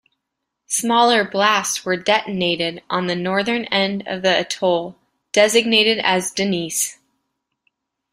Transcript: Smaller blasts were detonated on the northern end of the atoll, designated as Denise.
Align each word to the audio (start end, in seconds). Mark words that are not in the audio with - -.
Smaller 0.65 1.23
blasts 1.23 1.85
were 1.85 1.95
detonated 1.95 2.81
on 2.89 3.05
the 3.05 3.15
northern 3.15 3.65
end 3.65 4.01
of 4.07 4.23
the 4.23 4.35
atoll, 4.35 4.97
designated 5.31 5.99
as 5.99 6.31
Denise. 6.31 6.97